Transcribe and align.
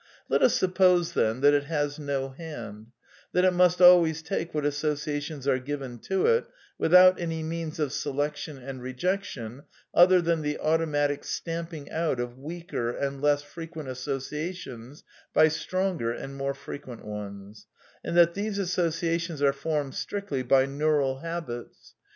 Let 0.27 0.41
us 0.41 0.55
suppose, 0.55 1.13
then, 1.13 1.41
that 1.41 1.53
it 1.53 1.65
has 1.65 1.99
no 1.99 2.29
hand; 2.29 2.87
that 3.33 3.45
it 3.45 3.53
must 3.53 3.79
always 3.83 4.23
take 4.23 4.51
what 4.51 4.65
associations 4.65 5.47
are 5.47 5.59
given 5.59 5.99
to 6.07 6.25
it, 6.25 6.45
without 6.79 7.19
any 7.21 7.43
means 7.43 7.77
of 7.77 7.93
selection 7.93 8.57
and 8.57 8.81
rejection 8.81 9.61
other 9.93 10.19
than 10.19 10.41
the 10.41 10.57
automatic 10.57 11.23
stamping 11.23 11.91
out 11.91 12.19
of 12.19 12.35
weaker 12.39 12.89
and 12.89 13.21
less 13.21 13.43
frequent 13.43 13.89
associations 13.89 15.03
by 15.35 15.49
stronger 15.49 16.11
and 16.11 16.35
more 16.35 16.55
frequent 16.55 17.05
ones; 17.05 17.67
and 18.03 18.17
that 18.17 18.33
these 18.33 18.57
associa 18.57 19.19
tions 19.21 19.43
are 19.43 19.53
formed 19.53 19.93
stricfly 19.93 20.47
by 20.47 20.65
neural 20.65 21.19
habits. 21.19 21.93